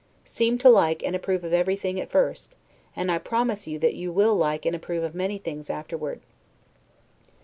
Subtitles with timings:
[0.25, 2.55] Seem to like and approve of everything at first,
[2.95, 6.21] and I promise you that you will like and approve of many things afterward.